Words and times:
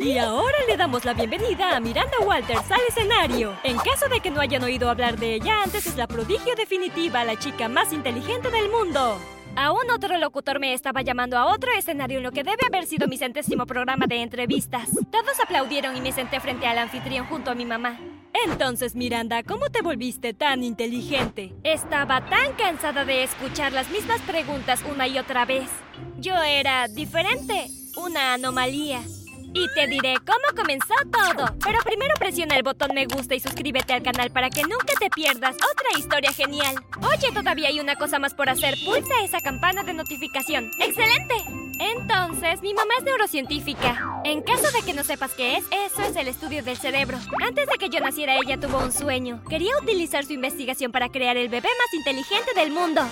Y 0.00 0.18
ahora 0.18 0.56
le 0.68 0.76
damos 0.76 1.04
la 1.04 1.14
bienvenida 1.14 1.76
a 1.76 1.80
Miranda 1.80 2.18
Walters 2.24 2.70
al 2.70 2.80
escenario. 2.88 3.56
En 3.62 3.76
caso 3.76 4.08
de 4.08 4.20
que 4.20 4.30
no 4.30 4.40
hayan 4.40 4.62
oído 4.62 4.90
hablar 4.90 5.18
de 5.18 5.34
ella 5.34 5.62
antes, 5.62 5.86
es 5.86 5.96
la 5.96 6.06
prodigio 6.06 6.54
definitiva, 6.56 7.24
la 7.24 7.38
chica 7.38 7.68
más 7.68 7.92
inteligente 7.92 8.50
del 8.50 8.70
mundo. 8.70 9.18
Aún 9.54 9.90
otro 9.90 10.18
locutor 10.18 10.58
me 10.60 10.72
estaba 10.72 11.02
llamando 11.02 11.36
a 11.38 11.46
otro 11.46 11.70
escenario 11.72 12.18
en 12.18 12.24
lo 12.24 12.32
que 12.32 12.42
debe 12.42 12.66
haber 12.66 12.86
sido 12.86 13.06
mi 13.06 13.18
centésimo 13.18 13.66
programa 13.66 14.06
de 14.06 14.22
entrevistas. 14.22 14.88
Todos 15.10 15.40
aplaudieron 15.42 15.96
y 15.96 16.00
me 16.00 16.12
senté 16.12 16.40
frente 16.40 16.66
al 16.66 16.78
anfitrión 16.78 17.26
junto 17.26 17.50
a 17.50 17.54
mi 17.54 17.64
mamá. 17.64 17.98
Entonces, 18.46 18.94
Miranda, 18.94 19.42
¿cómo 19.42 19.68
te 19.68 19.82
volviste 19.82 20.32
tan 20.32 20.62
inteligente? 20.62 21.52
Estaba 21.64 22.24
tan 22.28 22.54
cansada 22.54 23.04
de 23.04 23.24
escuchar 23.24 23.72
las 23.72 23.90
mismas 23.90 24.20
preguntas 24.22 24.82
una 24.90 25.06
y 25.06 25.18
otra 25.18 25.44
vez. 25.44 25.68
Yo 26.18 26.34
era 26.42 26.88
diferente, 26.88 27.68
una 27.96 28.34
anomalía. 28.34 29.02
Y 29.54 29.68
te 29.74 29.86
diré 29.86 30.14
cómo 30.26 30.56
comenzó 30.56 30.94
todo. 31.10 31.54
Pero 31.62 31.78
primero 31.84 32.14
presiona 32.18 32.56
el 32.56 32.62
botón 32.62 32.90
me 32.94 33.06
gusta 33.06 33.34
y 33.34 33.40
suscríbete 33.40 33.92
al 33.92 34.02
canal 34.02 34.30
para 34.30 34.50
que 34.50 34.62
nunca 34.62 34.94
te 34.98 35.10
pierdas 35.10 35.56
otra 35.56 35.98
historia 35.98 36.32
genial. 36.32 36.76
Oye, 37.02 37.32
todavía 37.32 37.68
hay 37.68 37.80
una 37.80 37.96
cosa 37.96 38.18
más 38.18 38.34
por 38.34 38.48
hacer. 38.48 38.74
Pulsa 38.84 39.22
esa 39.22 39.40
campana 39.40 39.82
de 39.82 39.94
notificación. 39.94 40.70
¡Excelente! 40.78 41.34
Entonces, 41.78 42.62
mi 42.62 42.74
mamá 42.74 42.94
es 42.98 43.04
neurocientífica. 43.04 44.22
En 44.24 44.42
caso 44.42 44.70
de 44.70 44.82
que 44.84 44.94
no 44.94 45.04
sepas 45.04 45.32
qué 45.34 45.56
es, 45.56 45.64
eso 45.70 46.02
es 46.02 46.16
el 46.16 46.28
estudio 46.28 46.62
del 46.62 46.76
cerebro. 46.76 47.18
Antes 47.44 47.66
de 47.66 47.78
que 47.78 47.88
yo 47.88 48.00
naciera, 48.00 48.36
ella 48.36 48.58
tuvo 48.58 48.78
un 48.78 48.92
sueño. 48.92 49.42
Quería 49.48 49.76
utilizar 49.78 50.24
su 50.24 50.32
investigación 50.32 50.92
para 50.92 51.08
crear 51.08 51.36
el 51.36 51.48
bebé 51.48 51.68
más 51.68 51.94
inteligente 51.94 52.52
del 52.54 52.70
mundo. 52.70 53.02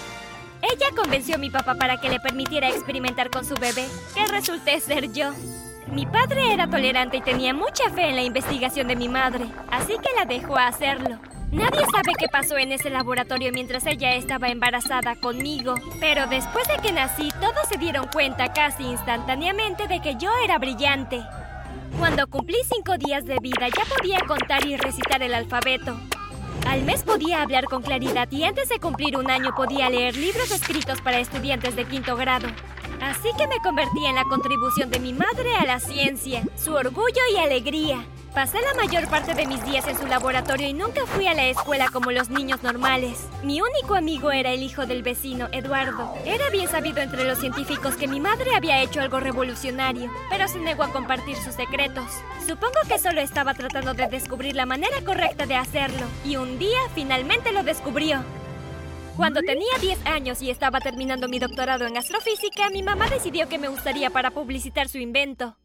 Ella 0.62 0.86
convenció 0.94 1.36
a 1.36 1.38
mi 1.38 1.50
papá 1.50 1.74
para 1.74 2.00
que 2.00 2.10
le 2.10 2.20
permitiera 2.20 2.68
experimentar 2.68 3.30
con 3.30 3.44
su 3.44 3.54
bebé, 3.54 3.86
que 4.14 4.26
resulté 4.26 4.78
ser 4.80 5.12
yo. 5.12 5.32
Mi 5.92 6.06
padre 6.06 6.52
era 6.52 6.70
tolerante 6.70 7.16
y 7.16 7.20
tenía 7.20 7.52
mucha 7.52 7.90
fe 7.90 8.08
en 8.08 8.16
la 8.16 8.22
investigación 8.22 8.86
de 8.86 8.94
mi 8.94 9.08
madre, 9.08 9.46
así 9.70 9.94
que 9.94 10.14
la 10.16 10.24
dejó 10.24 10.56
hacerlo. 10.56 11.18
Nadie 11.50 11.80
sabe 11.92 12.12
qué 12.16 12.28
pasó 12.28 12.56
en 12.58 12.70
ese 12.70 12.90
laboratorio 12.90 13.50
mientras 13.52 13.84
ella 13.86 14.14
estaba 14.14 14.50
embarazada 14.50 15.16
conmigo, 15.16 15.74
pero 15.98 16.28
después 16.28 16.68
de 16.68 16.76
que 16.80 16.92
nací 16.92 17.28
todos 17.40 17.68
se 17.68 17.76
dieron 17.76 18.06
cuenta 18.06 18.52
casi 18.52 18.84
instantáneamente 18.84 19.88
de 19.88 20.00
que 20.00 20.14
yo 20.14 20.30
era 20.44 20.58
brillante. 20.58 21.20
Cuando 21.98 22.28
cumplí 22.28 22.58
cinco 22.72 22.96
días 22.96 23.24
de 23.24 23.38
vida 23.40 23.66
ya 23.66 23.84
podía 23.96 24.18
contar 24.28 24.64
y 24.64 24.76
recitar 24.76 25.24
el 25.24 25.34
alfabeto. 25.34 25.98
Al 26.68 26.82
mes 26.82 27.02
podía 27.02 27.42
hablar 27.42 27.64
con 27.64 27.82
claridad 27.82 28.30
y 28.30 28.44
antes 28.44 28.68
de 28.68 28.78
cumplir 28.78 29.16
un 29.16 29.28
año 29.28 29.56
podía 29.56 29.90
leer 29.90 30.16
libros 30.16 30.52
escritos 30.52 31.00
para 31.00 31.18
estudiantes 31.18 31.74
de 31.74 31.84
quinto 31.84 32.14
grado. 32.14 32.46
Así 33.00 33.30
que 33.38 33.46
me 33.46 33.58
convertí 33.62 34.04
en 34.06 34.14
la 34.14 34.24
contribución 34.24 34.90
de 34.90 35.00
mi 35.00 35.12
madre 35.12 35.54
a 35.56 35.64
la 35.64 35.80
ciencia, 35.80 36.42
su 36.56 36.74
orgullo 36.74 37.22
y 37.34 37.38
alegría. 37.38 38.04
Pasé 38.34 38.58
la 38.60 38.74
mayor 38.74 39.08
parte 39.08 39.34
de 39.34 39.46
mis 39.46 39.64
días 39.64 39.88
en 39.88 39.98
su 39.98 40.06
laboratorio 40.06 40.68
y 40.68 40.72
nunca 40.72 41.04
fui 41.04 41.26
a 41.26 41.34
la 41.34 41.46
escuela 41.46 41.88
como 41.92 42.12
los 42.12 42.30
niños 42.30 42.62
normales. 42.62 43.26
Mi 43.42 43.60
único 43.60 43.96
amigo 43.96 44.30
era 44.30 44.52
el 44.52 44.62
hijo 44.62 44.86
del 44.86 45.02
vecino, 45.02 45.48
Eduardo. 45.50 46.14
Era 46.24 46.48
bien 46.50 46.68
sabido 46.68 47.00
entre 47.00 47.24
los 47.24 47.38
científicos 47.38 47.96
que 47.96 48.06
mi 48.06 48.20
madre 48.20 48.54
había 48.54 48.82
hecho 48.82 49.00
algo 49.00 49.18
revolucionario, 49.18 50.10
pero 50.28 50.46
se 50.46 50.60
negó 50.60 50.84
a 50.84 50.92
compartir 50.92 51.36
sus 51.38 51.54
secretos. 51.54 52.06
Supongo 52.46 52.78
que 52.86 53.00
solo 53.00 53.20
estaba 53.20 53.54
tratando 53.54 53.94
de 53.94 54.06
descubrir 54.06 54.54
la 54.54 54.66
manera 54.66 55.00
correcta 55.04 55.46
de 55.46 55.56
hacerlo, 55.56 56.06
y 56.24 56.36
un 56.36 56.58
día 56.58 56.78
finalmente 56.94 57.50
lo 57.50 57.64
descubrió. 57.64 58.22
Cuando 59.16 59.42
tenía 59.42 59.68
10 59.80 60.06
años 60.06 60.40
y 60.42 60.50
estaba 60.50 60.80
terminando 60.80 61.28
mi 61.28 61.38
doctorado 61.38 61.86
en 61.86 61.96
astrofísica, 61.96 62.70
mi 62.70 62.82
mamá 62.82 63.08
decidió 63.08 63.48
que 63.48 63.58
me 63.58 63.68
gustaría 63.68 64.10
para 64.10 64.30
publicitar 64.30 64.88
su 64.88 64.98
invento. 64.98 65.56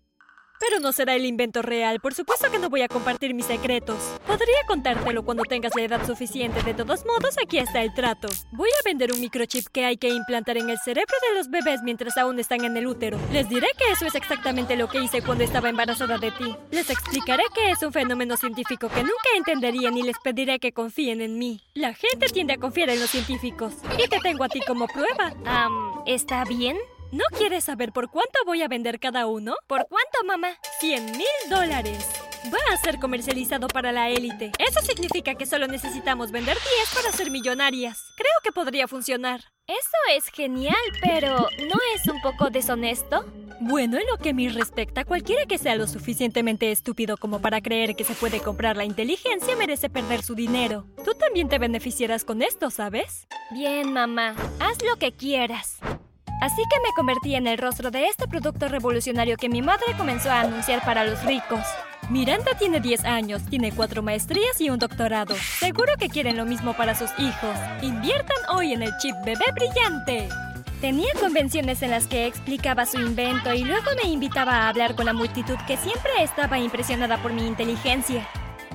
Pero 0.60 0.80
no 0.80 0.92
será 0.92 1.16
el 1.16 1.26
invento 1.26 1.62
real, 1.62 2.00
por 2.00 2.14
supuesto 2.14 2.50
que 2.52 2.60
no 2.60 2.70
voy 2.70 2.82
a 2.82 2.88
compartir 2.88 3.34
mis 3.34 3.46
secretos. 3.46 3.98
Podría 4.26 4.58
contártelo 4.68 5.24
cuando 5.24 5.44
tengas 5.44 5.76
la 5.76 5.84
edad 5.84 6.06
suficiente, 6.06 6.64
de 6.64 6.74
todos 6.74 7.06
modos 7.06 7.36
aquí 7.42 7.58
está 7.58 7.82
el 7.82 7.94
trato. 7.94 8.30
Voy 8.52 8.70
a 8.70 8.84
vender 8.86 9.12
un 9.12 9.20
microchip 9.20 9.68
que 9.68 9.86
hay 9.86 9.98
que 9.98 10.10
implantar 10.10 10.58
en 10.58 10.70
el 10.70 10.78
cerebro 10.78 11.16
de 11.30 11.38
los 11.38 11.50
bebés 11.50 11.82
mientras 11.84 12.18
aún 12.18 12.40
están 12.40 12.64
en 12.64 12.78
el 12.78 12.88
útero. 12.88 13.20
Les 13.32 13.50
diré 13.50 13.68
que 13.78 13.92
eso 13.92 14.06
es 14.06 14.16
exactamente 14.16 14.76
lo 14.76 14.88
que 14.88 15.04
hice 15.04 15.22
cuando 15.22 15.44
estaba 15.44 15.70
embarazada 15.70 16.18
de 16.18 16.32
ti. 16.32 16.56
Les 16.72 16.90
explicaré 16.90 17.44
que 17.54 17.72
es 17.72 17.82
un 17.84 17.92
fenómeno 17.92 18.38
científico 18.38 18.90
que 18.90 19.02
nunca 19.02 19.30
entenderían 19.38 19.98
y 19.98 20.04
les 20.04 20.18
pediré 20.24 20.60
que 20.60 20.72
confíen 20.72 21.22
en 21.22 21.38
mí. 21.38 21.62
La 21.74 21.94
gente 21.94 22.28
tiende 22.28 22.54
a 22.54 22.58
confiar 22.58 22.90
en 22.90 23.00
los 23.00 23.10
científicos. 23.10 23.74
Y 23.98 24.08
te 24.08 24.20
tengo 24.20 24.44
a 24.44 24.50
ti 24.50 24.62
como 24.66 24.88
prueba. 24.88 25.34
Um, 25.34 26.04
¿está 26.06 26.44
bien? 26.46 26.78
¿No 27.16 27.24
quieres 27.38 27.64
saber 27.64 27.94
por 27.94 28.10
cuánto 28.10 28.40
voy 28.46 28.62
a 28.62 28.68
vender 28.68 29.00
cada 29.00 29.26
uno? 29.26 29.56
¿Por 29.68 29.88
cuánto, 29.88 30.22
mamá? 30.26 30.50
100 30.82 31.14
mil 31.14 31.50
dólares. 31.50 32.06
Va 32.54 32.74
a 32.74 32.78
ser 32.78 33.00
comercializado 33.00 33.70
para 33.70 33.94
la 33.94 34.10
élite. 34.10 34.52
Eso 34.60 34.82
significa 34.82 35.36
que 35.36 35.46
solo 35.46 35.66
necesitamos 35.68 36.32
vender 36.32 36.58
10 36.58 36.94
para 36.94 37.16
ser 37.16 37.32
millonarias. 37.32 37.98
Creo 38.18 38.34
que 38.44 38.52
podría 38.52 38.90
funcionar. 38.90 39.46
Eso 39.66 39.98
es 40.14 40.26
genial, 40.26 40.76
pero 41.02 41.38
¿no 41.38 41.76
es 41.96 42.06
un 42.12 42.22
poco 42.22 42.50
deshonesto? 42.50 43.24
Bueno, 43.62 43.98
en 43.98 44.08
lo 44.08 44.18
que 44.18 44.32
a 44.32 44.34
mí 44.34 44.50
respecta, 44.50 45.06
cualquiera 45.06 45.46
que 45.46 45.58
sea 45.58 45.78
lo 45.78 45.88
suficientemente 45.88 46.70
estúpido 46.70 47.16
como 47.16 47.40
para 47.40 47.62
creer 47.62 47.96
que 47.96 48.04
se 48.04 48.16
puede 48.16 48.42
comprar 48.42 48.76
la 48.76 48.84
inteligencia 48.84 49.56
merece 49.56 49.90
perder 49.90 50.22
su 50.22 50.36
dinero. 50.36 50.86
Tú 51.06 51.14
también 51.14 51.48
te 51.48 51.60
beneficiarás 51.60 52.26
con 52.26 52.42
esto, 52.42 52.70
¿sabes? 52.72 53.26
Bien, 53.52 53.94
mamá. 53.94 54.36
Haz 54.60 54.84
lo 54.84 54.98
que 54.98 55.14
quieras. 55.14 55.80
Así 56.46 56.62
que 56.70 56.80
me 56.80 56.94
convertí 56.94 57.34
en 57.34 57.48
el 57.48 57.58
rostro 57.58 57.90
de 57.90 58.06
este 58.06 58.28
producto 58.28 58.68
revolucionario 58.68 59.36
que 59.36 59.50
mi 59.50 59.64
madre 59.64 59.98
comenzó 59.98 60.30
a 60.30 60.42
anunciar 60.42 60.86
para 60.86 61.04
los 61.04 61.24
ricos. 61.24 61.62
Miranda 62.12 62.52
tiene 62.60 62.80
10 62.80 63.04
años, 63.04 63.42
tiene 63.50 63.72
4 63.72 64.04
maestrías 64.04 64.62
y 64.62 64.70
un 64.70 64.78
doctorado. 64.78 65.36
Seguro 65.58 65.94
que 65.98 66.08
quieren 66.08 66.38
lo 66.38 66.46
mismo 66.46 66.74
para 66.74 66.94
sus 66.94 67.10
hijos. 67.18 67.58
Inviertan 67.82 68.38
hoy 68.56 68.74
en 68.74 68.84
el 68.84 68.96
chip 69.00 69.16
bebé 69.26 69.46
brillante. 69.56 70.30
Tenía 70.82 71.10
convenciones 71.20 71.82
en 71.82 71.90
las 71.90 72.06
que 72.06 72.28
explicaba 72.28 72.86
su 72.86 73.00
invento 73.00 73.52
y 73.52 73.64
luego 73.64 73.90
me 74.04 74.08
invitaba 74.08 74.52
a 74.52 74.70
hablar 74.70 74.94
con 74.94 75.08
la 75.08 75.14
multitud 75.14 75.58
que 75.66 75.78
siempre 75.78 76.12
estaba 76.22 76.60
impresionada 76.60 77.18
por 77.24 77.34
mi 77.34 77.48
inteligencia. 77.48 78.28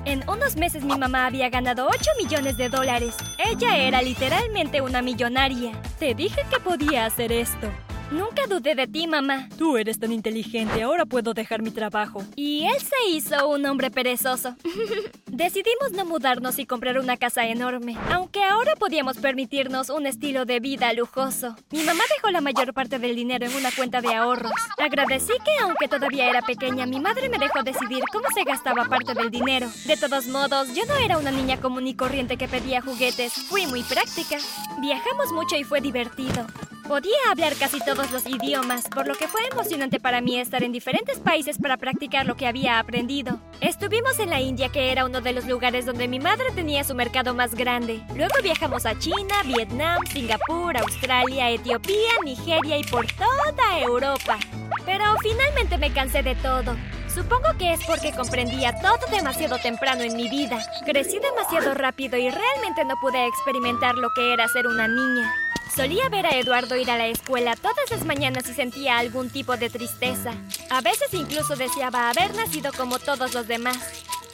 En 0.03 0.27
unos 0.27 0.55
meses 0.55 0.83
mi 0.83 0.97
mamá 0.97 1.27
había 1.27 1.49
ganado 1.49 1.87
8 1.87 2.11
millones 2.17 2.57
de 2.57 2.69
dólares. 2.69 3.15
Ella 3.37 3.77
era 3.77 4.01
literalmente 4.01 4.81
una 4.81 5.03
millonaria. 5.03 5.73
Te 5.99 6.15
dije 6.15 6.41
que 6.49 6.59
podía 6.59 7.05
hacer 7.05 7.31
esto. 7.31 7.71
Nunca 8.11 8.45
dudé 8.45 8.75
de 8.75 8.87
ti, 8.87 9.07
mamá. 9.07 9.47
Tú 9.57 9.77
eres 9.77 9.97
tan 9.97 10.11
inteligente, 10.11 10.81
ahora 10.83 11.05
puedo 11.05 11.33
dejar 11.33 11.61
mi 11.61 11.71
trabajo. 11.71 12.25
Y 12.35 12.65
él 12.65 12.77
se 12.79 13.09
hizo 13.09 13.47
un 13.47 13.65
hombre 13.65 13.89
perezoso. 13.89 14.55
Decidimos 15.27 15.93
no 15.93 16.03
mudarnos 16.03 16.59
y 16.59 16.65
comprar 16.65 16.99
una 16.99 17.15
casa 17.15 17.47
enorme, 17.47 17.95
aunque 18.11 18.43
ahora 18.43 18.75
podíamos 18.75 19.17
permitirnos 19.17 19.89
un 19.89 20.05
estilo 20.05 20.43
de 20.43 20.59
vida 20.59 20.91
lujoso. 20.91 21.55
Mi 21.71 21.83
mamá 21.83 22.03
dejó 22.13 22.31
la 22.31 22.41
mayor 22.41 22.73
parte 22.73 22.99
del 22.99 23.15
dinero 23.15 23.45
en 23.45 23.55
una 23.55 23.71
cuenta 23.71 24.01
de 24.01 24.13
ahorros. 24.13 24.51
Agradecí 24.77 25.31
que, 25.45 25.63
aunque 25.63 25.87
todavía 25.87 26.29
era 26.29 26.41
pequeña, 26.41 26.85
mi 26.85 26.99
madre 26.99 27.29
me 27.29 27.39
dejó 27.39 27.63
decidir 27.63 28.03
cómo 28.11 28.25
se 28.35 28.43
gastaba 28.43 28.85
parte 28.85 29.13
del 29.13 29.31
dinero. 29.31 29.69
De 29.85 29.95
todos 29.95 30.27
modos, 30.27 30.75
yo 30.75 30.83
no 30.85 30.95
era 30.95 31.17
una 31.17 31.31
niña 31.31 31.61
común 31.61 31.87
y 31.87 31.95
corriente 31.95 32.35
que 32.35 32.49
pedía 32.49 32.81
juguetes. 32.81 33.31
Fui 33.47 33.67
muy 33.67 33.83
práctica. 33.83 34.35
Viajamos 34.81 35.31
mucho 35.31 35.55
y 35.55 35.63
fue 35.63 35.79
divertido. 35.79 36.45
Podía 36.87 37.17
hablar 37.29 37.55
casi 37.55 37.79
todos 37.79 38.11
los 38.11 38.25
idiomas, 38.25 38.87
por 38.89 39.07
lo 39.07 39.15
que 39.15 39.27
fue 39.27 39.41
emocionante 39.51 39.99
para 39.99 40.19
mí 40.19 40.39
estar 40.39 40.63
en 40.63 40.71
diferentes 40.71 41.19
países 41.19 41.57
para 41.57 41.77
practicar 41.77 42.25
lo 42.25 42.35
que 42.35 42.47
había 42.47 42.79
aprendido. 42.79 43.39
Estuvimos 43.61 44.19
en 44.19 44.29
la 44.29 44.41
India, 44.41 44.69
que 44.69 44.91
era 44.91 45.05
uno 45.05 45.21
de 45.21 45.31
los 45.31 45.45
lugares 45.45 45.85
donde 45.85 46.07
mi 46.07 46.19
madre 46.19 46.45
tenía 46.53 46.83
su 46.83 46.95
mercado 46.95 47.33
más 47.33 47.55
grande. 47.55 48.01
Luego 48.15 48.33
viajamos 48.43 48.85
a 48.85 48.97
China, 48.97 49.35
Vietnam, 49.45 49.99
Singapur, 50.11 50.75
Australia, 50.77 51.49
Etiopía, 51.49 52.11
Nigeria 52.25 52.77
y 52.77 52.83
por 52.83 53.05
toda 53.13 53.79
Europa. 53.79 54.37
Pero 54.85 55.05
finalmente 55.21 55.77
me 55.77 55.93
cansé 55.93 56.23
de 56.23 56.35
todo. 56.35 56.75
Supongo 57.13 57.57
que 57.57 57.73
es 57.73 57.79
porque 57.85 58.11
comprendía 58.11 58.73
todo 58.81 58.99
demasiado 59.11 59.57
temprano 59.59 60.01
en 60.01 60.15
mi 60.15 60.29
vida. 60.29 60.59
Crecí 60.85 61.19
demasiado 61.19 61.73
rápido 61.73 62.17
y 62.17 62.29
realmente 62.29 62.85
no 62.85 62.95
pude 63.01 63.27
experimentar 63.27 63.95
lo 63.95 64.09
que 64.15 64.33
era 64.33 64.47
ser 64.47 64.67
una 64.67 64.87
niña. 64.87 65.31
Solía 65.75 66.09
ver 66.09 66.25
a 66.25 66.37
Eduardo 66.37 66.75
ir 66.75 66.91
a 66.91 66.97
la 66.97 67.07
escuela 67.07 67.55
todas 67.55 67.89
las 67.89 68.05
mañanas 68.05 68.47
y 68.49 68.53
sentía 68.53 68.97
algún 68.97 69.29
tipo 69.29 69.55
de 69.55 69.69
tristeza. 69.69 70.33
A 70.69 70.81
veces 70.81 71.13
incluso 71.13 71.55
deseaba 71.55 72.09
haber 72.09 72.35
nacido 72.35 72.71
como 72.73 72.99
todos 72.99 73.33
los 73.33 73.47
demás. 73.47 73.77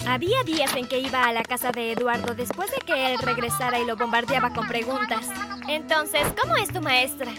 Había 0.08 0.42
días 0.44 0.76
en 0.76 0.88
que 0.88 1.00
iba 1.00 1.24
a 1.24 1.34
la 1.34 1.44
casa 1.44 1.72
de 1.72 1.92
Eduardo 1.92 2.34
después 2.34 2.72
de 2.72 2.78
que 2.78 3.14
él 3.14 3.20
regresara 3.20 3.80
y 3.80 3.86
lo 3.86 3.96
bombardeaba 3.96 4.52
con 4.54 4.68
preguntas. 4.68 5.28
Entonces, 5.68 6.24
¿cómo 6.42 6.56
es 6.56 6.70
tu 6.70 6.82
maestra? 6.82 7.32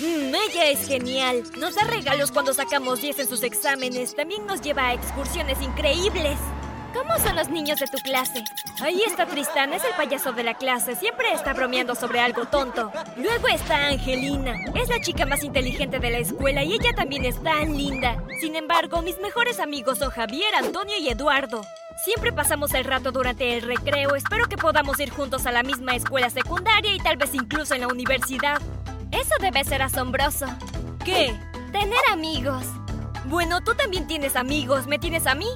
Mm, 0.00 0.34
ella 0.34 0.70
es 0.70 0.86
genial. 0.86 1.44
Nos 1.56 1.76
da 1.76 1.84
regalos 1.84 2.32
cuando 2.32 2.54
sacamos 2.54 3.00
10 3.02 3.20
en 3.20 3.28
sus 3.28 3.42
exámenes. 3.42 4.16
También 4.16 4.46
nos 4.46 4.62
lleva 4.62 4.88
a 4.88 4.94
excursiones 4.94 5.60
increíbles. 5.62 6.38
¿Cómo 6.94 7.18
son 7.18 7.34
los 7.34 7.48
niños 7.48 7.80
de 7.80 7.88
tu 7.88 7.98
clase? 7.98 8.44
Ahí 8.80 9.02
está 9.04 9.26
Tristán, 9.26 9.72
es 9.72 9.82
el 9.84 9.92
payaso 9.96 10.32
de 10.32 10.44
la 10.44 10.54
clase. 10.54 10.94
Siempre 10.94 11.32
está 11.32 11.52
bromeando 11.52 11.96
sobre 11.96 12.20
algo 12.20 12.44
tonto. 12.46 12.92
Luego 13.16 13.48
está 13.48 13.88
Angelina. 13.88 14.54
Es 14.76 14.88
la 14.88 15.00
chica 15.00 15.26
más 15.26 15.42
inteligente 15.42 15.98
de 15.98 16.10
la 16.10 16.18
escuela 16.18 16.62
y 16.62 16.74
ella 16.74 16.92
también 16.94 17.24
es 17.24 17.42
tan 17.42 17.76
linda. 17.76 18.22
Sin 18.40 18.54
embargo, 18.54 19.02
mis 19.02 19.18
mejores 19.18 19.58
amigos 19.58 19.98
son 19.98 20.10
Javier, 20.10 20.54
Antonio 20.54 20.96
y 20.96 21.08
Eduardo. 21.08 21.62
Siempre 22.04 22.32
pasamos 22.32 22.72
el 22.74 22.84
rato 22.84 23.10
durante 23.10 23.56
el 23.56 23.62
recreo. 23.62 24.14
Espero 24.14 24.46
que 24.46 24.56
podamos 24.56 25.00
ir 25.00 25.10
juntos 25.10 25.46
a 25.46 25.52
la 25.52 25.64
misma 25.64 25.96
escuela 25.96 26.30
secundaria 26.30 26.94
y 26.94 26.98
tal 26.98 27.16
vez 27.16 27.34
incluso 27.34 27.74
en 27.74 27.80
la 27.80 27.88
universidad. 27.88 28.62
Eso 29.10 29.34
debe 29.40 29.64
ser 29.64 29.82
asombroso. 29.82 30.46
¿Qué? 31.04 31.34
Tener 31.72 32.00
amigos. 32.12 32.64
Bueno, 33.24 33.62
tú 33.62 33.74
también 33.74 34.06
tienes 34.06 34.36
amigos. 34.36 34.86
¿Me 34.86 35.00
tienes 35.00 35.26
a 35.26 35.34
mí? 35.34 35.48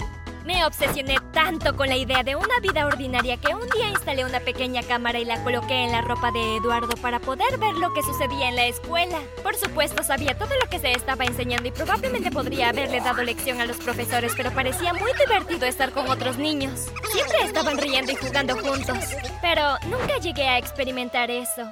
Me 0.49 0.65
obsesioné 0.65 1.17
tanto 1.35 1.77
con 1.77 1.89
la 1.89 1.97
idea 1.97 2.23
de 2.23 2.35
una 2.35 2.59
vida 2.63 2.87
ordinaria 2.87 3.37
que 3.37 3.55
un 3.55 3.69
día 3.69 3.91
instalé 3.91 4.25
una 4.25 4.41
pequeña 4.41 4.83
cámara 4.83 5.19
y 5.19 5.27
la 5.27 5.45
coloqué 5.45 5.85
en 5.85 5.93
la 5.93 6.01
ropa 6.01 6.31
de 6.31 6.57
Eduardo 6.57 6.97
para 7.03 7.21
poder 7.21 7.59
ver 7.59 7.75
lo 7.75 7.93
que 7.93 8.03
sucedía 8.03 8.49
en 8.49 8.57
la 8.57 8.65
escuela. 8.65 9.19
Por 9.43 9.57
supuesto, 9.57 10.03
sabía 10.03 10.39
todo 10.39 10.49
lo 10.59 10.71
que 10.71 10.79
se 10.79 10.93
estaba 10.93 11.27
enseñando 11.27 11.69
y 11.69 11.73
probablemente 11.73 12.31
podría 12.31 12.71
haberle 12.71 13.03
dado 13.03 13.23
lección 13.25 13.61
a 13.61 13.67
los 13.67 13.77
profesores, 13.77 14.33
pero 14.39 14.51
parecía 14.51 14.95
muy 14.95 15.11
divertido 15.21 15.67
estar 15.67 15.93
con 15.93 16.09
otros 16.09 16.39
niños. 16.39 16.91
Siempre 17.13 17.43
estaban 17.45 17.77
riendo 17.77 18.13
y 18.13 18.17
jugando 18.17 18.57
juntos, 18.57 19.05
pero 19.43 19.77
nunca 19.91 20.17
llegué 20.17 20.49
a 20.49 20.57
experimentar 20.57 21.31
eso. 21.31 21.71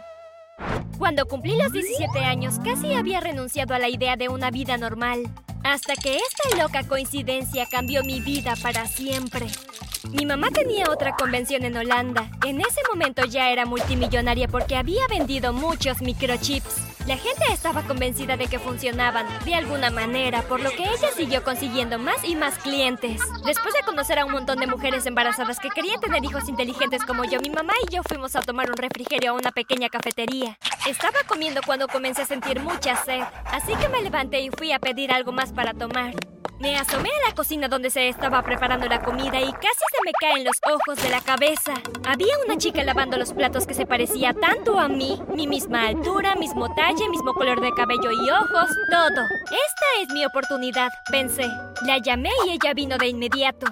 Cuando 0.98 1.24
cumplí 1.24 1.56
los 1.56 1.72
17 1.72 2.18
años, 2.18 2.58
casi 2.62 2.92
había 2.92 3.20
renunciado 3.20 3.72
a 3.72 3.78
la 3.78 3.88
idea 3.88 4.16
de 4.16 4.28
una 4.28 4.50
vida 4.50 4.76
normal. 4.76 5.32
Hasta 5.68 5.96
que 5.96 6.16
esta 6.18 6.62
loca 6.62 6.84
coincidencia 6.86 7.66
cambió 7.66 8.04
mi 8.04 8.20
vida 8.20 8.54
para 8.62 8.86
siempre. 8.86 9.46
Mi 10.12 10.24
mamá 10.24 10.52
tenía 10.52 10.88
otra 10.88 11.16
convención 11.16 11.64
en 11.64 11.76
Holanda. 11.76 12.30
En 12.46 12.60
ese 12.60 12.82
momento 12.88 13.24
ya 13.24 13.50
era 13.50 13.66
multimillonaria 13.66 14.46
porque 14.46 14.76
había 14.76 15.08
vendido 15.08 15.52
muchos 15.52 16.02
microchips. 16.02 16.95
La 17.06 17.16
gente 17.16 17.44
estaba 17.52 17.82
convencida 17.82 18.36
de 18.36 18.48
que 18.48 18.58
funcionaban 18.58 19.26
de 19.44 19.54
alguna 19.54 19.90
manera, 19.90 20.42
por 20.42 20.60
lo 20.60 20.70
que 20.70 20.82
ella 20.82 21.08
siguió 21.14 21.44
consiguiendo 21.44 22.00
más 22.00 22.24
y 22.24 22.34
más 22.34 22.58
clientes. 22.58 23.20
Después 23.44 23.74
de 23.74 23.82
conocer 23.86 24.18
a 24.18 24.24
un 24.24 24.32
montón 24.32 24.58
de 24.58 24.66
mujeres 24.66 25.06
embarazadas 25.06 25.60
que 25.60 25.70
querían 25.70 26.00
tener 26.00 26.24
hijos 26.24 26.48
inteligentes 26.48 27.04
como 27.04 27.24
yo, 27.24 27.38
mi 27.40 27.50
mamá 27.50 27.74
y 27.86 27.94
yo 27.94 28.02
fuimos 28.02 28.34
a 28.34 28.40
tomar 28.40 28.70
un 28.70 28.76
refrigerio 28.76 29.30
a 29.30 29.34
una 29.34 29.52
pequeña 29.52 29.88
cafetería. 29.88 30.58
Estaba 30.84 31.18
comiendo 31.28 31.60
cuando 31.64 31.86
comencé 31.86 32.22
a 32.22 32.26
sentir 32.26 32.58
mucha 32.58 32.96
sed, 32.96 33.22
así 33.52 33.72
que 33.76 33.88
me 33.88 34.02
levanté 34.02 34.40
y 34.40 34.50
fui 34.50 34.72
a 34.72 34.80
pedir 34.80 35.12
algo 35.12 35.30
más 35.30 35.52
para 35.52 35.74
tomar. 35.74 36.12
Me 36.58 36.74
asomé 36.78 37.10
a 37.10 37.28
la 37.28 37.34
cocina 37.34 37.68
donde 37.68 37.90
se 37.90 38.08
estaba 38.08 38.42
preparando 38.42 38.88
la 38.88 39.02
comida 39.02 39.38
y 39.40 39.52
casi 39.52 39.84
se 39.92 40.04
me 40.04 40.12
caen 40.18 40.44
los 40.44 40.56
ojos 40.72 41.02
de 41.02 41.10
la 41.10 41.20
cabeza. 41.20 41.74
Había 42.06 42.34
una 42.46 42.56
chica 42.56 42.82
lavando 42.82 43.18
los 43.18 43.34
platos 43.34 43.66
que 43.66 43.74
se 43.74 43.84
parecía 43.84 44.32
tanto 44.32 44.78
a 44.78 44.88
mí, 44.88 45.20
mi 45.34 45.46
misma 45.46 45.88
altura, 45.88 46.34
mismo 46.34 46.74
talle, 46.74 47.10
mismo 47.10 47.34
color 47.34 47.60
de 47.60 47.72
cabello 47.72 48.10
y 48.10 48.30
ojos, 48.30 48.70
todo. 48.90 49.22
Esta 49.22 49.86
es 50.00 50.08
mi 50.14 50.24
oportunidad, 50.24 50.90
pensé. 51.10 51.46
La 51.82 51.98
llamé 51.98 52.30
y 52.46 52.52
ella 52.52 52.72
vino 52.72 52.96
de 52.96 53.08
inmediato. 53.08 53.66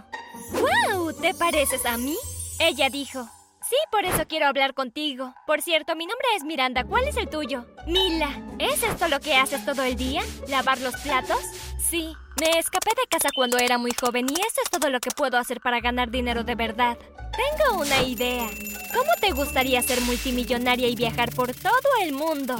¡Wow! 0.52 1.14
¿Te 1.20 1.32
pareces 1.32 1.86
a 1.86 1.96
mí? 1.96 2.16
Ella 2.60 2.90
dijo. 2.90 3.26
Sí, 3.66 3.76
por 3.90 4.04
eso 4.04 4.25
quiero 4.28 4.46
hablar 4.46 4.75
contigo. 4.75 5.34
Por 5.46 5.62
cierto, 5.62 5.96
mi 5.96 6.04
nombre 6.04 6.26
es 6.36 6.44
Miranda. 6.44 6.84
¿Cuál 6.84 7.08
es 7.08 7.16
el 7.16 7.31
tuyo? 7.31 7.64
Mila. 7.86 8.28
¿Es 8.58 8.82
esto 8.82 9.08
lo 9.08 9.20
que 9.20 9.36
haces 9.36 9.64
todo 9.64 9.82
el 9.84 9.96
día? 9.96 10.22
¿Lavar 10.48 10.78
los 10.81 10.94
platos? 10.96 11.40
Sí. 11.78 12.14
Me 12.40 12.58
escapé 12.58 12.90
de 12.90 13.06
casa 13.08 13.28
cuando 13.34 13.58
era 13.58 13.78
muy 13.78 13.92
joven 13.92 14.26
y 14.28 14.34
eso 14.34 14.60
es 14.64 14.70
todo 14.70 14.90
lo 14.90 14.98
que 14.98 15.10
puedo 15.10 15.38
hacer 15.38 15.60
para 15.60 15.81
ganar 15.81 16.10
dinero 16.10 16.42
de 16.42 16.56
verdad. 16.56 16.98
Tengo 17.32 17.81
una 17.81 18.02
idea. 18.02 18.48
¿Cómo 18.92 19.10
te 19.20 19.31
gustaría 19.31 19.81
ser 19.82 20.00
multimillonaria 20.00 20.88
y 20.88 20.96
viajar 20.96 21.32
por 21.32 21.54
todo 21.54 21.88
el 22.02 22.12
mundo? 22.12 22.56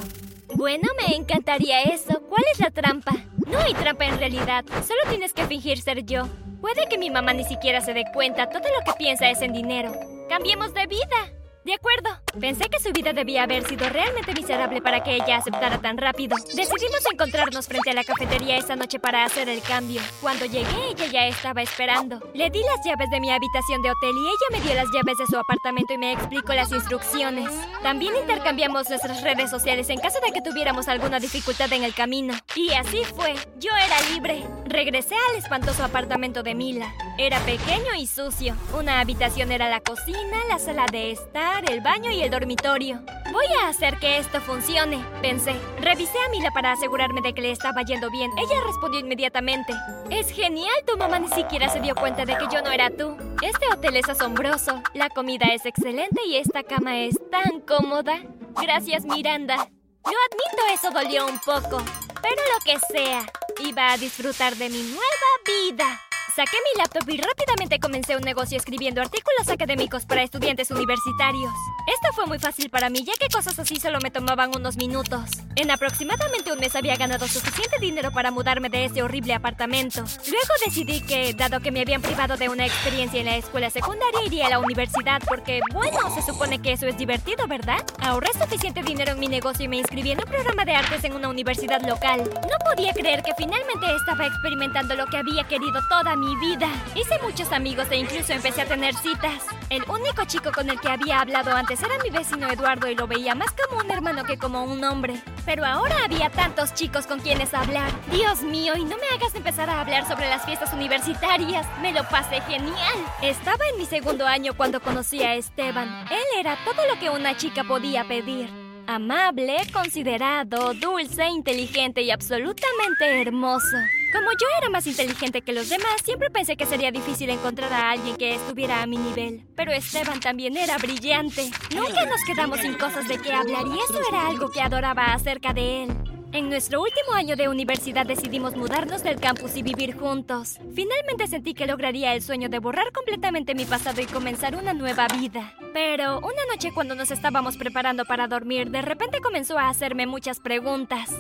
Bueno, 0.55 0.89
me 0.97 1.17
encantaría 1.17 1.83
eso. 1.83 2.23
¿Cuál 2.29 2.45
es 2.53 2.61
la 2.61 2.71
trampa? 2.71 3.13
No 3.47 3.59
hay 3.59 3.75
trampa 3.75 4.05
en 4.05 4.19
realidad. 4.19 4.65
Solo 4.87 5.01
tienes 5.09 5.33
que 5.33 5.47
fingir 5.47 5.81
ser 5.81 6.05
yo. 6.05 6.29
Puede 6.61 6.89
que 6.89 6.97
mi 6.97 7.11
mamá 7.11 7.33
ni 7.33 7.45
siquiera 7.45 7.81
se 7.81 7.95
dé 7.95 8.05
cuenta. 8.13 8.49
Todo 8.49 8.63
lo 8.63 8.85
que 8.85 8.97
piensa 8.97 9.29
es 9.29 9.43
en 9.43 9.53
dinero. 9.53 9.93
Cambiemos 10.29 10.73
de 10.73 10.87
vida. 10.87 11.34
De 11.65 11.73
acuerdo. 11.73 12.11
Pensé 12.39 12.69
que 12.69 12.79
su 12.79 12.93
vida 12.93 13.15
debía 13.15 13.45
haber 13.45 13.67
sido 13.67 13.89
realmente 13.89 14.35
miserable 14.35 14.83
para 14.83 15.03
que 15.03 15.15
ella 15.15 15.37
aceptara 15.37 15.79
tan 15.79 15.97
rápido. 15.97 16.37
Decidimos 16.37 17.01
encontrarnos 17.11 17.67
frente 17.67 17.91
a 17.91 17.95
la 17.95 18.05
cafetería 18.05 18.59
esa 18.59 18.77
noche 18.77 18.99
para 18.99 19.25
hacer 19.25 19.49
el 19.49 19.63
cambio. 19.63 20.03
Cuando 20.21 20.45
llegué, 20.45 20.91
ella 20.91 21.07
ya 21.07 21.27
estaba 21.27 21.63
esperando. 21.63 22.21
Le 22.35 22.51
di 22.51 22.61
las 22.61 22.85
llaves 22.85 23.09
de 23.11 23.21
mi 23.21 23.31
habitación 23.31 23.81
de 23.81 23.91
hotel 23.91 24.15
y 24.15 24.27
ella 24.27 24.59
me 24.59 24.61
dio 24.61 24.75
las 24.75 24.93
llaves 24.93 25.17
de 25.17 25.27
su 25.27 25.39
apartamento 25.39 25.95
y 25.95 25.99
me 25.99 26.13
explicó 26.13 26.53
las 26.53 26.71
instrucciones. 26.71 27.51
También 27.83 28.15
intercambiamos 28.17 28.91
nuestras 28.91 29.23
redes 29.23 29.49
sociales 29.49 29.89
en 29.89 30.01
caso 30.01 30.19
de 30.21 30.33
que 30.33 30.43
tuviéramos 30.43 30.89
alguna 30.89 31.19
dificultad 31.19 31.73
en 31.73 31.85
el 31.85 31.95
camino. 31.95 32.35
Y 32.57 32.73
así 32.73 33.05
fue. 33.17 33.37
Yo 33.59 33.71
era 33.71 34.11
libre. 34.13 34.45
Regresé 34.67 35.15
al 35.31 35.37
espantoso 35.37 35.85
apartamento 35.85 36.43
de 36.43 36.55
Mila. 36.55 36.93
Era 37.17 37.39
pequeño 37.41 37.95
y 37.97 38.07
sucio. 38.07 38.57
Una 38.77 39.01
habitación 39.01 39.53
era 39.53 39.71
la 39.71 39.81
cocina, 39.81 40.37
la 40.49 40.59
sala 40.59 40.87
de 40.91 41.13
estar 41.13 41.54
el 41.63 41.81
baño 41.81 42.11
y 42.11 42.23
el 42.23 42.31
dormitorio. 42.31 43.01
Voy 43.33 43.47
a 43.61 43.69
hacer 43.69 43.99
que 43.99 44.19
esto 44.19 44.41
funcione, 44.41 45.05
pensé. 45.23 45.55
Revisé 45.81 46.19
a 46.27 46.31
Mila 46.31 46.51
para 46.53 46.73
asegurarme 46.73 47.21
de 47.21 47.33
que 47.33 47.43
le 47.43 47.53
estaba 47.53 47.83
yendo 47.83 48.11
bien. 48.11 48.31
Ella 48.39 48.61
respondió 48.67 49.01
inmediatamente. 49.01 49.73
Es 50.11 50.31
genial, 50.31 50.75
tu 50.87 50.97
mamá 50.97 51.19
ni 51.19 51.29
siquiera 51.29 51.69
se 51.69 51.81
dio 51.81 51.95
cuenta 51.95 52.25
de 52.25 52.37
que 52.37 52.47
yo 52.53 52.63
no 52.63 52.71
era 52.71 52.91
tú. 52.91 53.17
Este 53.43 53.67
hotel 53.73 53.97
es 53.97 54.09
asombroso, 54.09 54.83
la 54.95 55.09
comida 55.09 55.47
es 55.53 55.65
excelente 55.67 56.21
y 56.27 56.37
esta 56.37 56.63
cama 56.63 56.99
es 56.99 57.17
tan 57.31 57.61
cómoda. 57.61 58.21
Gracias, 58.61 59.05
Miranda. 59.05 59.57
Yo 59.57 60.17
admito 60.31 60.75
eso 60.75 60.91
dolió 60.91 61.27
un 61.27 61.39
poco, 61.39 61.83
pero 62.21 62.43
lo 62.53 62.65
que 62.65 62.79
sea, 62.93 63.25
iba 63.61 63.93
a 63.93 63.97
disfrutar 63.97 64.55
de 64.57 64.69
mi 64.69 64.83
nueva 64.83 65.31
vida. 65.47 66.01
Saqué 66.35 66.57
mi 66.57 66.81
laptop 66.81 67.09
y 67.11 67.17
rápidamente 67.19 67.79
comencé 67.79 68.17
un 68.17 68.23
negocio 68.23 68.59
escribiendo 68.59 69.01
artículos 69.01 69.49
académicos 69.49 70.05
para 70.05 70.25
estudiantes 70.25 70.69
universitarios. 70.73 71.53
Esto 71.87 72.13
fue 72.13 72.27
muy 72.27 72.41
fácil 72.41 72.71
para 72.71 72.91
mí, 72.91 73.05
ya 73.05 73.13
que 73.21 73.29
cosas 73.29 73.57
así 73.61 73.77
solo 73.77 74.01
me 74.03 74.11
tomaban 74.11 74.51
unos 74.57 74.77
minutos. 74.77 75.31
En 75.55 75.71
aproximadamente 75.71 76.51
un 76.51 76.59
mes 76.59 76.75
había 76.75 76.97
ganado 76.97 77.29
suficiente 77.29 77.79
dinero 77.79 78.11
para 78.11 78.33
mudarme 78.33 78.69
de 78.69 78.87
ese 78.87 79.05
horrible 79.05 79.33
apartamento. 79.33 80.01
Luego 80.01 80.55
decidí 80.65 81.03
que, 81.03 81.35
dado 81.35 81.61
que 81.61 81.71
me 81.71 81.83
habían 81.83 82.03
privado 82.03 82.37
de 82.37 82.49
una 82.49 82.67
experiencia 82.67 83.21
en 83.21 83.27
la 83.27 83.37
escuela 83.37 83.71
secundaria, 83.71 84.25
iría 84.27 84.49
a 84.49 84.51
la 84.51 84.59
universidad 84.59 85.23
porque, 85.29 85.61
bueno, 85.73 86.13
se 86.17 86.23
supone 86.23 86.61
que 86.61 86.73
eso 86.73 86.89
es 86.89 86.99
divertido, 86.99 87.47
¿verdad? 87.47 87.85
Ahorré 88.01 88.33
suficiente 88.33 88.83
dinero 88.83 89.13
en 89.13 89.21
mi 89.21 89.29
negocio 89.29 89.67
y 89.67 89.69
me 89.69 89.77
inscribí 89.77 90.11
en 90.11 90.19
un 90.19 90.29
programa 90.29 90.65
de 90.65 90.75
artes 90.75 91.05
en 91.05 91.13
una 91.13 91.29
universidad 91.29 91.81
local. 91.83 92.25
No 92.25 92.59
podía 92.69 92.93
creer 92.93 93.23
que 93.23 93.35
finalmente 93.39 93.87
estaba 93.95 94.27
experimentando 94.27 94.97
lo 94.97 95.07
que 95.07 95.19
había 95.19 95.45
querido 95.47 95.81
toda 95.89 96.17
mi 96.17 96.24
mi 96.25 96.37
vida. 96.37 96.69
Hice 96.95 97.19
muchos 97.23 97.53
amigos 97.53 97.87
e 97.91 97.97
incluso 97.97 98.33
empecé 98.33 98.63
a 98.63 98.67
tener 98.67 98.95
citas. 98.95 99.45
El 99.69 99.83
único 99.89 100.25
chico 100.25 100.51
con 100.53 100.71
el 100.71 100.81
que 100.81 100.89
había 100.89 101.21
hablado 101.21 101.53
antes 101.53 101.83
era 101.83 101.95
mi 102.03 102.11
vecino 102.11 102.49
Eduardo 102.49 102.89
y 102.89 102.95
lo 102.95 103.07
veía 103.07 103.35
más 103.35 103.53
como 103.53 103.83
un 103.83 103.91
hermano 103.91 104.25
que 104.25 104.39
como 104.39 104.65
un 104.65 104.83
hombre. 104.85 105.21
Pero 105.45 105.65
ahora 105.65 106.05
había 106.05 106.31
tantos 106.31 106.75
chicos 106.75 107.07
con 107.07 107.21
quienes 107.21 107.53
hablar. 107.55 107.91
Dios 108.11 108.43
mío, 108.43 108.75
y 108.77 108.85
no 108.85 108.97
me 108.97 109.07
hagas 109.15 109.35
empezar 109.35 109.69
a 109.69 109.81
hablar 109.81 110.09
sobre 110.09 110.29
las 110.29 110.45
fiestas 110.45 110.73
universitarias. 110.73 111.67
Me 111.83 111.93
lo 111.93 112.03
pasé 112.09 112.41
genial. 112.43 112.95
Estaba 113.23 113.65
en 113.73 113.79
mi 113.79 113.87
segundo 113.87 114.27
año 114.27 114.55
cuando 114.55 114.81
conocí 114.81 115.23
a 115.23 115.35
Esteban. 115.35 115.89
Él 116.11 116.25
era 116.39 116.57
todo 116.65 116.87
lo 116.93 116.99
que 116.99 117.11
una 117.11 117.37
chica 117.37 117.65
podía 117.65 118.05
pedir. 118.05 118.49
Amable, 118.87 119.57
considerado, 119.73 120.75
dulce, 120.75 121.27
inteligente 121.27 122.03
y 122.03 122.11
absolutamente 122.11 123.23
hermoso. 123.23 123.77
Como 124.15 124.31
yo 124.31 124.47
era 124.59 124.71
más 124.71 124.87
inteligente 124.87 125.43
que 125.43 125.53
los 125.53 125.69
demás, 125.69 125.97
siempre 126.05 126.31
pensé 126.31 126.57
que 126.57 126.67
sería 126.67 126.93
difícil 126.93 127.31
encontrar 127.31 127.73
a 127.73 127.91
alguien 127.91 128.15
que 128.17 128.37
estuviera 128.37 128.81
a 128.81 128.87
mi 128.87 128.97
nivel. 128.97 129.43
Pero 129.57 129.73
Esteban 129.73 130.21
también 130.21 130.57
era 130.57 130.79
brillante. 130.79 131.51
Nunca 131.75 132.07
nos 132.07 132.23
quedamos 132.25 132.61
sin 132.61 132.75
cosas 132.75 133.09
de 133.09 133.19
qué 133.19 133.33
hablar 133.33 133.67
y 133.67 133.73
eso 133.73 134.01
era 134.09 134.29
algo 134.29 134.53
que 134.53 134.61
adoraba 134.61 135.15
acerca 135.15 135.53
de 135.53 135.83
él. 135.83 135.91
En 136.31 136.49
nuestro 136.49 136.81
último 136.81 137.13
año 137.13 137.35
de 137.35 137.49
universidad 137.49 138.07
decidimos 138.07 138.55
mudarnos 138.55 139.03
del 139.03 139.19
campus 139.19 139.57
y 139.57 139.65
vivir 139.65 139.99
juntos. 139.99 140.61
Finalmente 140.77 141.27
sentí 141.27 141.53
que 141.53 141.67
lograría 141.67 142.15
el 142.15 142.23
sueño 142.23 142.49
de 142.49 142.61
borrar 142.61 142.93
completamente 142.93 143.57
mi 143.57 143.65
pasado 143.65 144.01
y 144.01 144.07
comenzar 144.07 144.55
una 144.55 144.75
nueva 144.75 145.09
vida. 145.09 145.55
Pero 145.73 146.19
una 146.19 146.45
noche 146.53 146.71
cuando 146.73 146.95
nos 146.95 147.11
estábamos 147.11 147.57
preparando 147.57 148.05
para 148.05 148.29
dormir, 148.29 148.71
de 148.71 148.83
repente 148.83 149.21
comenzó 149.21 149.59
a 149.59 149.69
hacerme 149.69 150.07
muchas 150.07 150.39
preguntas. 150.39 151.11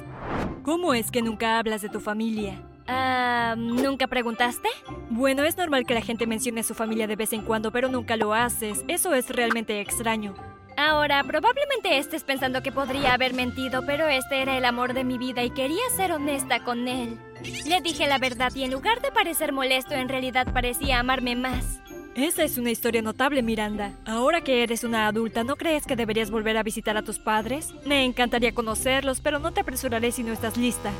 ¿Cómo 0.62 0.94
es 0.94 1.10
que 1.10 1.22
nunca 1.22 1.58
hablas 1.58 1.82
de 1.82 1.88
tu 1.88 1.98
familia? 1.98 2.62
Ah, 2.86 3.54
¿nunca 3.56 4.06
preguntaste? 4.06 4.68
Bueno, 5.10 5.42
es 5.44 5.56
normal 5.56 5.86
que 5.86 5.94
la 5.94 6.02
gente 6.02 6.26
mencione 6.26 6.60
a 6.60 6.64
su 6.64 6.74
familia 6.74 7.06
de 7.06 7.16
vez 7.16 7.32
en 7.32 7.42
cuando, 7.42 7.72
pero 7.72 7.88
nunca 7.88 8.16
lo 8.16 8.34
haces. 8.34 8.84
Eso 8.88 9.14
es 9.14 9.30
realmente 9.30 9.80
extraño. 9.80 10.34
Ahora, 10.76 11.22
probablemente 11.22 11.98
estés 11.98 12.24
pensando 12.24 12.62
que 12.62 12.72
podría 12.72 13.14
haber 13.14 13.32
mentido, 13.32 13.84
pero 13.86 14.08
este 14.08 14.42
era 14.42 14.58
el 14.58 14.64
amor 14.64 14.92
de 14.92 15.04
mi 15.04 15.18
vida 15.18 15.44
y 15.44 15.50
quería 15.50 15.82
ser 15.96 16.12
honesta 16.12 16.64
con 16.64 16.88
él. 16.88 17.18
Le 17.66 17.80
dije 17.80 18.08
la 18.08 18.18
verdad 18.18 18.52
y 18.54 18.64
en 18.64 18.72
lugar 18.72 19.00
de 19.00 19.12
parecer 19.12 19.52
molesto, 19.52 19.94
en 19.94 20.08
realidad 20.08 20.52
parecía 20.52 20.98
amarme 20.98 21.36
más. 21.36 21.80
Esa 22.16 22.44
es 22.44 22.58
una 22.58 22.70
historia 22.70 23.02
notable, 23.02 23.42
Miranda. 23.42 23.92
Ahora 24.04 24.40
que 24.40 24.62
eres 24.62 24.84
una 24.84 25.08
adulta, 25.08 25.42
¿no 25.42 25.56
crees 25.56 25.84
que 25.84 25.96
deberías 25.96 26.30
volver 26.30 26.56
a 26.56 26.62
visitar 26.62 26.96
a 26.96 27.02
tus 27.02 27.18
padres? 27.18 27.74
Me 27.84 28.04
encantaría 28.04 28.54
conocerlos, 28.54 29.20
pero 29.20 29.38
no 29.38 29.52
te 29.52 29.60
apresuraré 29.60 30.12
si 30.12 30.22
no 30.22 30.32
estás 30.32 30.56
lista. 30.56 30.92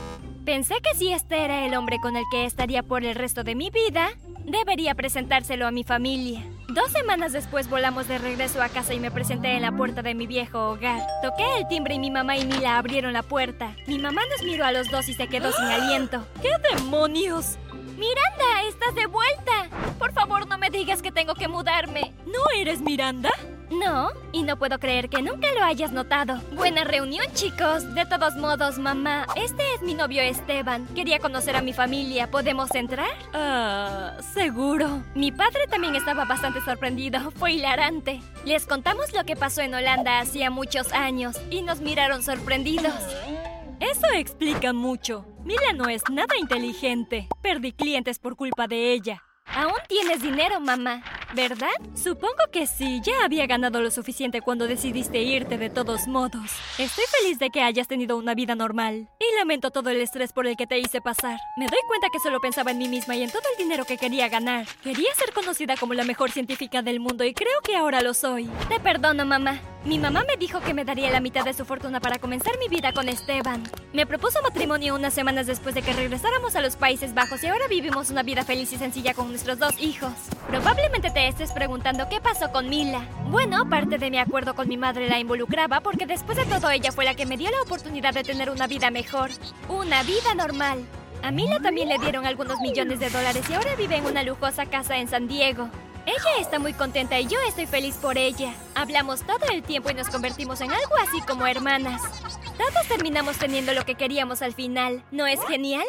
Pensé 0.45 0.75
que 0.83 0.95
si 0.99 1.11
este 1.11 1.43
era 1.43 1.65
el 1.65 1.75
hombre 1.75 1.99
con 2.03 2.17
el 2.17 2.25
que 2.31 2.45
estaría 2.45 2.83
por 2.83 3.03
el 3.03 3.15
resto 3.15 3.45
de 3.45 3.55
mi 3.55 3.71
vida, 3.71 4.11
debería 4.45 4.95
presentárselo 4.95 5.67
a 5.67 5.71
mi 5.71 5.85
familia. 5.85 6.45
Dos 6.69 6.93
semanas 6.93 7.33
después 7.33 7.71
volamos 7.71 8.09
de 8.09 8.19
regreso 8.19 8.61
a 8.61 8.69
casa 8.69 8.93
y 8.93 9.01
me 9.01 9.11
presenté 9.11 9.57
en 9.57 9.63
la 9.63 9.73
puerta 9.73 10.03
de 10.03 10.15
mi 10.15 10.27
viejo 10.27 10.73
hogar. 10.73 11.01
Toqué 11.23 11.45
el 11.57 11.67
timbre 11.69 11.95
y 11.95 11.99
mi 11.99 12.11
mamá 12.11 12.37
y 12.37 12.45
Mila 12.45 12.77
abrieron 12.77 13.15
la 13.15 13.23
puerta. 13.23 13.75
Mi 13.87 13.99
mamá 13.99 14.21
nos 14.31 14.45
miró 14.45 14.67
a 14.67 14.73
los 14.73 14.91
dos 14.91 15.09
y 15.09 15.15
se 15.15 15.29
quedó 15.29 15.51
sin 15.51 15.65
aliento. 15.65 16.27
¡Qué 16.43 16.51
demonios! 16.75 17.57
Miranda, 17.97 18.65
estás 18.69 18.95
de 18.95 19.07
vuelta. 19.07 19.71
Por 19.99 20.13
favor, 20.13 20.47
no 20.47 20.59
me 20.59 20.69
digas 20.69 21.01
que 21.01 21.11
tengo 21.11 21.35
que 21.35 21.49
mudarme. 21.49 22.13
¿No 22.27 22.41
eres 22.55 22.83
Miranda? 22.83 23.31
No, 23.71 24.11
y 24.33 24.43
no 24.43 24.59
puedo 24.59 24.79
creer 24.79 25.09
que 25.09 25.23
nunca 25.23 25.53
lo 25.53 25.65
hayas 25.65 25.93
notado. 25.93 26.41
Buena 26.53 26.85
reunión, 26.85 27.27
chicos. 27.35 27.95
De 27.95 28.05
todos 28.07 28.37
modos, 28.37 28.79
mamá, 28.79 29.27
este 29.37 29.63
es 29.75 29.83
mi 29.83 29.95
novio 29.95 30.23
Esteban. 30.23 30.87
Quería 30.95 31.19
conocer 31.19 31.57
a 31.57 31.63
mi 31.63 31.73
familia. 31.73 32.31
¿Podemos 32.31 32.75
entrar? 32.75 33.11
Ah, 33.33 34.13
seguro. 34.33 35.03
Mi 35.15 35.33
padre 35.33 35.67
también 35.69 35.97
estaba 35.97 36.25
bastante 36.25 36.61
sorprendido. 36.61 37.31
Fue 37.33 37.53
hilarante. 37.53 38.21
Les 38.45 38.67
contamos 38.67 39.13
lo 39.13 39.25
que 39.25 39.37
pasó 39.37 39.63
en 39.63 39.75
Holanda 39.75 40.21
hacía 40.21 40.51
muchos 40.51 40.93
años 40.93 41.37
y 41.51 41.63
nos 41.63 41.81
miraron 41.81 42.23
sorprendidos. 42.23 42.95
Eso 43.81 44.07
explica 44.15 44.73
mucho. 44.73 45.27
Mila 45.45 45.73
no 45.75 45.89
es 45.89 46.03
nada 46.11 46.37
inteligente. 46.39 47.29
Perdí 47.43 47.73
clientes 47.73 48.19
por 48.19 48.37
culpa 48.37 48.67
de 48.67 48.93
ella. 48.93 49.23
Aún 49.47 49.75
tienes 49.89 50.23
dinero, 50.23 50.59
mamá, 50.59 51.03
¿verdad? 51.35 51.69
Supongo 51.95 52.51
que 52.53 52.67
sí, 52.67 53.01
ya 53.05 53.25
había 53.25 53.47
ganado 53.47 53.81
lo 53.81 53.91
suficiente 53.91 54.41
cuando 54.41 54.67
decidiste 54.67 55.23
irte 55.23 55.59
de 55.59 55.71
todos 55.71 56.07
modos. 56.07 56.51
Estoy 56.79 57.05
feliz 57.21 57.39
de 57.39 57.51
que 57.51 57.63
hayas 57.63 57.89
tenido 57.89 58.17
una 58.17 58.35
vida 58.35 58.55
normal. 58.55 59.09
Y 59.19 59.39
lamento 59.39 59.71
todo 59.71 59.91
el 59.91 60.01
estrés 60.01 60.33
por 60.33 60.47
el 60.47 60.57
que 60.57 60.67
te 60.67 60.79
hice 60.79 61.01
pasar. 61.01 61.39
Me 61.57 61.67
doy 61.67 61.79
cuenta 61.87 62.09
que 62.13 62.21
solo 62.21 62.41
pensaba 62.41 62.71
en 62.71 62.79
mí 62.79 62.89
misma 62.89 63.17
y 63.17 63.23
en 63.23 63.31
todo 63.31 63.43
el 63.53 63.59
dinero 63.59 63.85
que 63.85 63.99
quería 63.99 64.29
ganar. 64.29 64.67
Quería 64.83 65.15
ser 65.15 65.33
conocida 65.33 65.77
como 65.77 65.95
la 65.95 66.05
mejor 66.05 66.31
científica 66.31 66.83
del 66.83 67.01
mundo 67.01 67.25
y 67.25 67.35
creo 67.35 67.61
que 67.63 67.77
ahora 67.77 68.01
lo 68.01 68.15
soy. 68.15 68.49
Te 68.69 68.81
perdono, 68.81 69.25
mamá. 69.27 69.61
Mi 69.85 69.99
mamá 69.99 70.25
me 70.27 70.39
dijo 70.39 70.61
que 70.61 70.73
me 70.73 70.87
daría 70.87 71.11
la 71.11 71.21
mitad 71.21 71.45
de 71.45 71.53
su 71.53 71.67
fortuna 71.67 72.01
para 72.01 72.19
comenzar 72.19 72.59
mi 72.59 72.69
vida 72.75 72.95
con 72.95 73.07
Esteban. 73.11 73.63
Me 73.93 74.07
propuso 74.07 74.41
matrimonio 74.43 74.95
unas 74.95 75.13
semanas 75.13 75.47
después 75.47 75.75
de 75.75 75.83
que 75.83 75.93
regresáramos 75.93 76.57
a 76.57 76.63
los 76.63 76.77
Países 76.77 77.13
Bajos 77.13 77.45
y 77.45 77.49
ahora 77.49 77.69
vivimos 77.69 78.09
una 78.09 78.23
vida 78.23 78.45
feliz 78.45 78.73
y 78.73 78.79
sencilla 78.79 79.13
con 79.13 79.29
nuestros 79.29 79.59
dos 79.59 79.79
hijos. 79.79 80.11
Probablemente 80.49 81.11
te 81.11 81.29
estés 81.29 81.53
preguntando 81.53 82.09
qué 82.09 82.19
pasó 82.19 82.51
con 82.51 82.71
Mila. 82.71 83.07
Bueno, 83.27 83.69
parte 83.69 83.99
de 83.99 84.11
mi 84.11 84.17
acuerdo 84.17 84.55
con 84.55 84.69
mi 84.69 84.79
madre 84.79 85.07
la 85.07 85.19
involucraba 85.19 85.83
porque 85.83 86.07
después 86.07 86.39
de 86.39 86.47
todo 86.47 86.71
ella 86.71 86.91
fue 86.91 87.05
la 87.05 87.15
que 87.15 87.27
me 87.27 87.37
dio 87.37 87.51
la 87.51 87.61
oportunidad 87.61 88.15
de 88.15 88.25
tener 88.25 88.49
una 88.49 88.67
vida 88.67 88.91
mejor. 88.91 89.29
Una 89.69 90.03
vida 90.03 90.35
normal. 90.35 90.79
A 91.23 91.31
Mila 91.31 91.61
también 91.61 91.91
le 91.91 91.99
dieron 91.99 92.25
algunos 92.25 92.59
millones 92.61 93.01
de 93.01 93.11
dólares 93.11 93.45
y 93.51 93.53
ahora 93.53 93.77
vive 93.77 93.97
en 93.97 94.07
una 94.07 94.23
lujosa 94.23 94.65
casa 94.65 94.97
en 94.97 95.09
San 95.09 95.29
Diego. 95.29 95.69
Ella 96.07 96.41
está 96.41 96.59
muy 96.59 96.75
contenta 96.75 97.19
y 97.19 97.27
yo 97.27 97.39
estoy 97.49 97.67
feliz 97.67 97.97
por 97.97 98.19
ella. 98.19 98.53
Hablamos 98.75 99.23
todo 99.23 99.47
el 99.51 99.63
tiempo 99.63 99.91
y 99.91 99.95
nos 99.95 100.09
convertimos 100.09 100.61
en 100.61 100.71
algo 100.71 100.97
así 100.97 101.21
como 101.23 101.47
hermanas. 101.47 102.03
Todos 102.59 102.87
terminamos 102.89 103.39
teniendo 103.39 103.73
lo 103.73 103.85
que 103.85 103.95
queríamos 103.95 104.43
al 104.43 104.53
final. 104.53 105.03
¿No 105.11 105.27
es 105.27 105.41
genial? 105.47 105.87